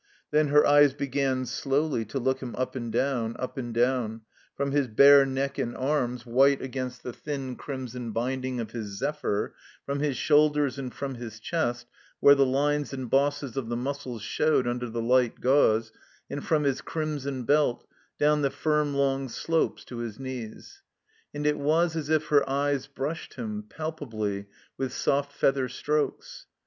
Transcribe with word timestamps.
Then 0.31 0.47
her 0.47 0.65
eyes 0.65 0.95
began 0.95 1.45
slowly 1.45 2.05
to 2.05 2.17
look 2.17 2.39
him 2.41 2.55
up 2.55 2.75
and 2.75 2.91
down, 2.91 3.35
up 3.37 3.55
and 3.59 3.71
down, 3.71 4.21
from 4.57 4.71
his 4.71 4.87
bare 4.87 5.27
neck 5.27 5.59
and 5.59 5.77
arms, 5.77 6.25
white 6.25 6.59
against 6.59 7.03
the 7.03 7.11
8z 7.11 7.11
THE 7.13 7.17
COMBINED 7.19 7.41
MAZE 7.41 7.49
thin 7.49 7.55
crimson 7.55 8.11
binding 8.11 8.59
of 8.59 8.71
his 8.71 8.97
"zephyr," 8.97 9.53
from 9.85 9.99
his 9.99 10.17
shoulders 10.17 10.79
and 10.79 10.91
from 10.91 11.13
his 11.13 11.39
chest 11.39 11.85
where 12.19 12.33
the 12.33 12.47
lines 12.47 12.93
and 12.93 13.11
bosses 13.11 13.55
of 13.55 13.69
the 13.69 13.75
muscles 13.77 14.23
showed 14.23 14.65
under 14.67 14.89
the 14.89 15.03
light 15.03 15.39
gauze, 15.39 15.91
and 16.31 16.43
from 16.43 16.63
his 16.63 16.81
crimson 16.81 17.43
belt, 17.43 17.85
down 18.17 18.41
the 18.41 18.49
firm 18.49 18.95
long 18.95 19.29
slopes 19.29 19.85
to 19.85 19.97
his 19.97 20.19
knees; 20.19 20.81
and 21.31 21.45
it 21.45 21.59
was 21.59 21.95
as 21.95 22.09
if 22.09 22.29
her 22.29 22.49
eyes 22.49 22.87
brushed 22.87 23.35
him, 23.35 23.61
palpably, 23.69 24.47
with 24.79 24.91
soft 24.93 25.31
feather 25.31 25.69
strokes. 25.69 26.47